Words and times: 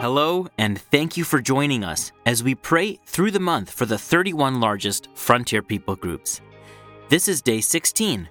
Hello, 0.00 0.46
and 0.58 0.80
thank 0.80 1.16
you 1.16 1.24
for 1.24 1.40
joining 1.40 1.82
us 1.82 2.12
as 2.24 2.44
we 2.44 2.54
pray 2.54 3.00
through 3.04 3.32
the 3.32 3.40
month 3.40 3.68
for 3.68 3.84
the 3.84 3.98
31 3.98 4.60
largest 4.60 5.08
frontier 5.14 5.60
people 5.60 5.96
groups. 5.96 6.40
This 7.08 7.26
is 7.26 7.42
day 7.42 7.60
16, 7.60 8.28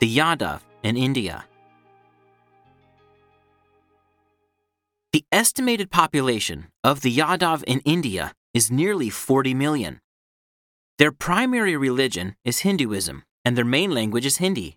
the 0.00 0.16
Yadav 0.16 0.62
in 0.82 0.96
India. 0.96 1.44
The 5.12 5.24
estimated 5.30 5.92
population 5.92 6.72
of 6.82 7.02
the 7.02 7.16
Yadav 7.16 7.62
in 7.68 7.78
India 7.84 8.32
is 8.52 8.72
nearly 8.72 9.08
40 9.08 9.54
million. 9.54 10.00
Their 10.98 11.12
primary 11.12 11.76
religion 11.76 12.34
is 12.44 12.66
Hinduism, 12.66 13.22
and 13.44 13.56
their 13.56 13.64
main 13.64 13.92
language 13.92 14.26
is 14.26 14.38
Hindi. 14.38 14.76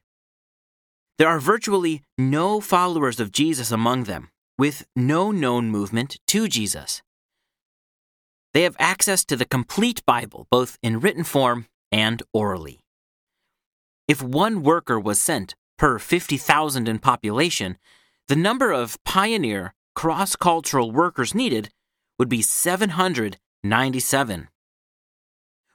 There 1.17 1.27
are 1.27 1.39
virtually 1.39 2.03
no 2.19 2.61
followers 2.61 3.19
of 3.19 3.31
Jesus 3.31 3.71
among 3.71 4.03
them, 4.03 4.29
with 4.59 4.85
no 4.93 5.31
known 5.31 5.69
movement 5.69 6.17
to 6.27 6.49
Jesus. 6.49 7.01
They 8.53 8.63
have 8.63 8.75
access 8.77 9.23
to 9.25 9.37
the 9.37 9.45
complete 9.45 10.05
Bible, 10.05 10.47
both 10.51 10.77
in 10.83 10.99
written 10.99 11.23
form 11.23 11.67
and 11.93 12.21
orally. 12.33 12.81
If 14.05 14.21
one 14.21 14.61
worker 14.61 14.99
was 14.99 15.21
sent 15.21 15.55
per 15.77 15.97
50,000 15.97 16.89
in 16.89 16.99
population, 16.99 17.77
the 18.27 18.35
number 18.35 18.73
of 18.73 19.01
pioneer 19.05 19.73
cross 19.95 20.35
cultural 20.35 20.91
workers 20.91 21.33
needed 21.33 21.69
would 22.17 22.27
be 22.27 22.41
797. 22.41 24.49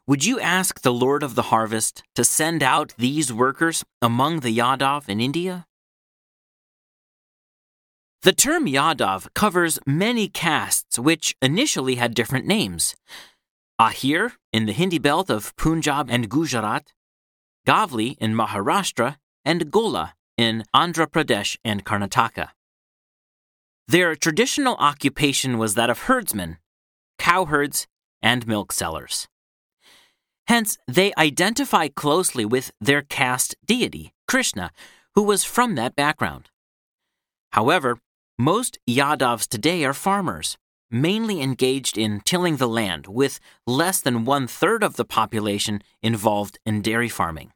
Would 0.06 0.26
you 0.26 0.38
ask 0.38 0.82
the 0.82 0.92
Lord 0.92 1.22
of 1.22 1.36
the 1.36 1.44
harvest 1.44 2.02
to 2.16 2.22
send 2.22 2.62
out 2.62 2.92
these 2.98 3.32
workers 3.32 3.82
among 4.02 4.40
the 4.40 4.54
Yadav 4.54 5.08
in 5.08 5.20
India? 5.20 5.64
The 8.24 8.32
term 8.32 8.64
Yadav 8.64 9.28
covers 9.34 9.78
many 9.86 10.28
castes 10.28 10.98
which 10.98 11.36
initially 11.42 11.96
had 11.96 12.14
different 12.14 12.46
names. 12.46 12.96
Ahir 13.78 14.32
in 14.50 14.64
the 14.64 14.72
Hindi 14.72 14.98
belt 14.98 15.28
of 15.28 15.54
Punjab 15.56 16.08
and 16.08 16.30
Gujarat, 16.30 16.94
Gavli 17.68 18.16
in 18.18 18.32
Maharashtra, 18.34 19.16
and 19.44 19.70
Gola 19.70 20.14
in 20.38 20.64
Andhra 20.74 21.06
Pradesh 21.06 21.58
and 21.66 21.84
Karnataka. 21.84 22.48
Their 23.88 24.16
traditional 24.16 24.76
occupation 24.76 25.58
was 25.58 25.74
that 25.74 25.90
of 25.90 26.04
herdsmen, 26.08 26.56
cowherds, 27.18 27.86
and 28.22 28.46
milk 28.46 28.72
sellers. 28.72 29.28
Hence, 30.46 30.78
they 30.88 31.12
identify 31.18 31.88
closely 31.88 32.46
with 32.46 32.72
their 32.80 33.02
caste 33.02 33.54
deity, 33.66 34.14
Krishna, 34.26 34.70
who 35.14 35.22
was 35.24 35.44
from 35.44 35.74
that 35.74 35.94
background. 35.94 36.48
However, 37.52 37.98
most 38.38 38.78
Yadavs 38.88 39.48
today 39.48 39.84
are 39.84 39.94
farmers, 39.94 40.56
mainly 40.90 41.40
engaged 41.40 41.96
in 41.96 42.20
tilling 42.20 42.56
the 42.56 42.68
land, 42.68 43.06
with 43.06 43.40
less 43.66 44.00
than 44.00 44.24
one 44.24 44.46
third 44.46 44.82
of 44.82 44.96
the 44.96 45.04
population 45.04 45.82
involved 46.02 46.58
in 46.66 46.82
dairy 46.82 47.08
farming. 47.08 47.52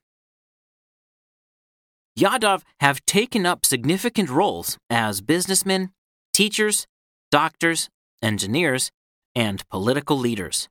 Yadav 2.19 2.63
have 2.81 3.05
taken 3.07 3.47
up 3.47 3.65
significant 3.65 4.29
roles 4.29 4.77
as 4.91 5.21
businessmen, 5.21 5.91
teachers, 6.33 6.87
doctors, 7.31 7.89
engineers, 8.23 8.91
and 9.35 9.69
political 9.69 10.17
leaders, 10.17 10.69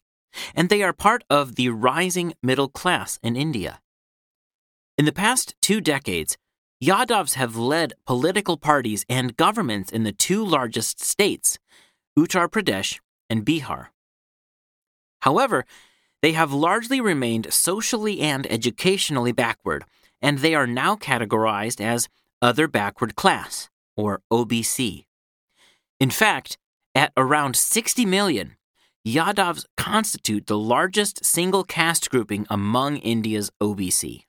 and 0.53 0.67
they 0.67 0.83
are 0.83 0.93
part 0.93 1.23
of 1.29 1.55
the 1.55 1.69
rising 1.69 2.33
middle 2.43 2.67
class 2.67 3.17
in 3.23 3.35
India. 3.35 3.79
In 4.97 5.05
the 5.05 5.13
past 5.13 5.55
two 5.61 5.79
decades, 5.79 6.37
Yadavs 6.83 7.33
have 7.33 7.55
led 7.55 7.93
political 8.05 8.55
parties 8.55 9.03
and 9.09 9.35
governments 9.35 9.91
in 9.91 10.03
the 10.03 10.11
two 10.11 10.45
largest 10.45 11.03
states, 11.03 11.57
Uttar 12.17 12.47
Pradesh 12.47 12.99
and 13.29 13.43
Bihar. 13.43 13.87
However, 15.21 15.65
they 16.21 16.33
have 16.33 16.53
largely 16.53 17.01
remained 17.01 17.51
socially 17.51 18.19
and 18.19 18.45
educationally 18.51 19.31
backward, 19.31 19.85
and 20.21 20.39
they 20.39 20.53
are 20.53 20.67
now 20.67 20.95
categorized 20.95 21.81
as 21.81 22.09
Other 22.43 22.67
Backward 22.67 23.15
Class, 23.15 23.69
or 23.95 24.21
OBC. 24.31 25.05
In 25.99 26.11
fact, 26.11 26.59
at 26.93 27.11
around 27.17 27.55
60 27.55 28.05
million, 28.05 28.55
Yadavs 29.05 29.65
constitute 29.77 30.45
the 30.45 30.57
largest 30.59 31.25
single 31.25 31.63
caste 31.63 32.11
grouping 32.11 32.45
among 32.51 32.97
India's 32.97 33.49
OBC. 33.59 34.26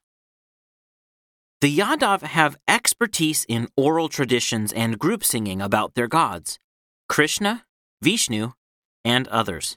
The 1.61 1.77
Yadav 1.77 2.21
have 2.21 2.57
expertise 2.69 3.45
in 3.49 3.67
oral 3.75 4.07
traditions 4.07 4.71
and 4.71 4.97
group 4.97 5.25
singing 5.25 5.61
about 5.61 5.93
their 5.93 6.07
gods, 6.07 6.57
Krishna, 7.09 7.65
Vishnu, 8.01 8.53
and 9.03 9.27
others. 9.27 9.75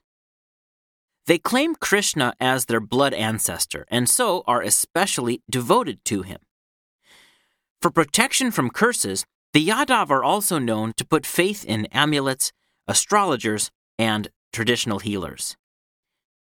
They 1.26 1.38
claim 1.38 1.74
Krishna 1.74 2.34
as 2.38 2.66
their 2.66 2.78
blood 2.78 3.14
ancestor 3.14 3.84
and 3.90 4.08
so 4.08 4.44
are 4.46 4.62
especially 4.62 5.42
devoted 5.50 6.04
to 6.04 6.22
him. 6.22 6.38
For 7.80 7.90
protection 7.90 8.52
from 8.52 8.70
curses, 8.70 9.24
the 9.52 9.66
Yadav 9.66 10.08
are 10.10 10.22
also 10.22 10.60
known 10.60 10.92
to 10.96 11.04
put 11.04 11.26
faith 11.26 11.64
in 11.64 11.86
amulets, 11.86 12.52
astrologers, 12.86 13.72
and 13.98 14.28
traditional 14.52 15.00
healers. 15.00 15.56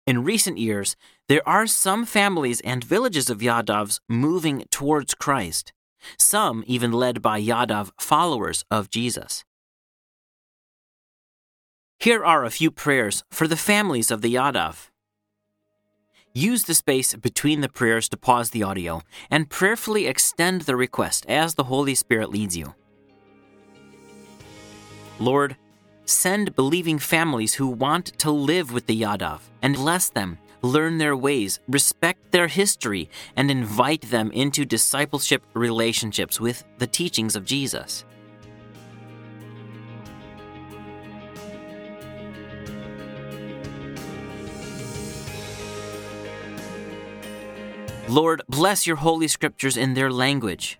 In 0.05 0.25
recent 0.25 0.57
years, 0.57 0.97
there 1.29 1.47
are 1.47 1.65
some 1.65 2.05
families 2.05 2.59
and 2.61 2.83
villages 2.83 3.29
of 3.29 3.39
Yadavs 3.39 4.01
moving 4.09 4.65
towards 4.69 5.13
Christ, 5.13 5.71
some 6.17 6.63
even 6.67 6.91
led 6.91 7.21
by 7.21 7.41
Yadav 7.41 7.91
followers 7.97 8.65
of 8.69 8.89
Jesus. 8.89 9.45
Here 11.99 12.25
are 12.25 12.43
a 12.43 12.51
few 12.51 12.69
prayers 12.69 13.23
for 13.31 13.47
the 13.47 13.55
families 13.55 14.11
of 14.11 14.21
the 14.21 14.35
Yadav. 14.35 14.89
Use 16.33 16.63
the 16.63 16.73
space 16.73 17.15
between 17.15 17.61
the 17.61 17.69
prayers 17.69 18.09
to 18.09 18.17
pause 18.17 18.49
the 18.49 18.63
audio 18.63 19.03
and 19.31 19.49
prayerfully 19.49 20.07
extend 20.07 20.63
the 20.63 20.75
request 20.75 21.25
as 21.29 21.53
the 21.53 21.65
Holy 21.65 21.95
Spirit 21.95 22.29
leads 22.29 22.57
you. 22.57 22.75
Lord, 25.17 25.55
Send 26.05 26.53
believing 26.55 26.99
families 26.99 27.53
who 27.53 27.67
want 27.67 28.07
to 28.19 28.29
live 28.29 28.73
with 28.73 28.87
the 28.87 29.01
Yadav 29.01 29.39
and 29.61 29.75
bless 29.75 30.09
them, 30.09 30.37
learn 30.61 30.97
their 30.97 31.15
ways, 31.15 31.61
respect 31.67 32.31
their 32.31 32.47
history, 32.47 33.09
and 33.37 33.49
invite 33.49 34.09
them 34.09 34.29
into 34.31 34.65
discipleship 34.65 35.43
relationships 35.53 36.41
with 36.41 36.65
the 36.77 36.87
teachings 36.87 37.37
of 37.37 37.45
Jesus. 37.45 38.03
Lord, 48.09 48.41
bless 48.49 48.85
your 48.85 48.97
holy 48.97 49.29
scriptures 49.29 49.77
in 49.77 49.93
their 49.93 50.11
language. 50.11 50.77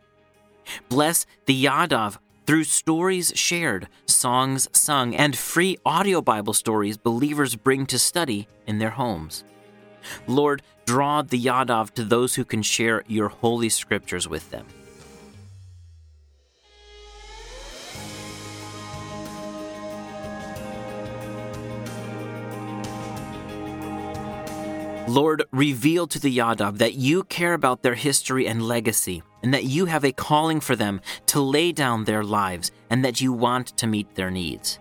Bless 0.90 1.26
the 1.46 1.64
Yadav 1.64 2.18
through 2.46 2.66
stories 2.66 3.32
shared, 3.36 3.88
songs 4.24 4.70
sung, 4.72 5.14
and 5.14 5.38
free 5.38 5.78
audio 5.86 6.22
Bible 6.22 6.54
stories 6.54 6.96
believers 6.96 7.58
bring 7.58 7.86
to 7.88 8.00
study 8.00 8.48
in 8.66 8.80
their 8.80 8.92
homes. 8.92 9.44
Lord, 10.28 10.62
draw 10.86 11.24
the 11.24 11.46
Yadav 11.50 11.92
to 11.96 12.06
those 12.06 12.36
who 12.36 12.46
can 12.46 12.62
share 12.62 13.04
your 13.08 13.28
holy 13.28 13.68
scriptures 13.68 14.26
with 14.30 14.50
them. 14.50 14.66
Lord, 25.08 25.44
reveal 25.52 26.08
to 26.08 26.20
the 26.20 26.38
Yadav 26.38 26.78
that 26.78 26.94
you 26.94 27.24
care 27.24 27.54
about 27.54 27.84
their 27.84 27.94
history 27.94 28.48
and 28.48 28.66
legacy, 28.66 29.22
and 29.44 29.54
that 29.54 29.66
you 29.66 29.86
have 29.86 30.06
a 30.06 30.14
calling 30.14 30.62
for 30.62 30.78
them 30.78 31.02
to 31.28 31.42
lay 31.42 31.74
down 31.74 32.06
their 32.06 32.24
lives, 32.24 32.72
and 32.90 33.04
that 33.04 33.20
you 33.20 33.34
want 33.34 33.76
to 33.78 33.86
meet 33.86 34.16
their 34.16 34.32
needs. 34.32 34.80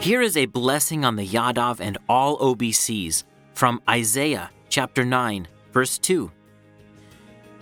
Here 0.00 0.22
is 0.22 0.36
a 0.36 0.46
blessing 0.46 1.04
on 1.04 1.16
the 1.16 1.26
Yadav 1.26 1.80
and 1.80 1.96
all 2.08 2.38
OBCs 2.38 3.24
from 3.54 3.80
Isaiah 3.88 4.50
chapter 4.68 5.04
9, 5.04 5.48
verse 5.72 5.98
2. 5.98 6.30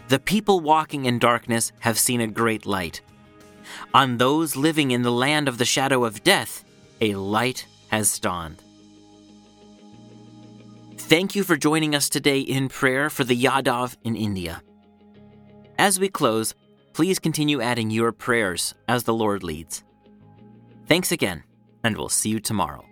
The 0.08 0.18
people 0.20 0.60
walking 0.60 1.04
in 1.06 1.18
darkness 1.18 1.72
have 1.80 1.98
seen 1.98 2.20
a 2.20 2.28
great 2.28 2.64
light. 2.64 3.00
On 3.92 4.18
those 4.18 4.54
living 4.54 4.92
in 4.92 5.02
the 5.02 5.10
land 5.10 5.48
of 5.48 5.58
the 5.58 5.64
shadow 5.64 6.04
of 6.04 6.22
death, 6.22 6.64
a 7.00 7.14
light 7.16 7.66
has 7.88 8.18
dawned. 8.20 8.62
Thank 10.96 11.34
you 11.34 11.42
for 11.42 11.56
joining 11.56 11.94
us 11.94 12.08
today 12.08 12.40
in 12.40 12.68
prayer 12.68 13.10
for 13.10 13.24
the 13.24 13.36
Yadav 13.36 13.96
in 14.04 14.16
India. 14.16 14.62
As 15.78 15.98
we 15.98 16.08
close, 16.08 16.54
please 16.92 17.18
continue 17.18 17.60
adding 17.60 17.90
your 17.90 18.12
prayers 18.12 18.74
as 18.88 19.04
the 19.04 19.14
Lord 19.14 19.42
leads. 19.42 19.84
Thanks 20.86 21.10
again, 21.10 21.42
and 21.82 21.96
we'll 21.96 22.08
see 22.08 22.30
you 22.30 22.40
tomorrow. 22.40 22.84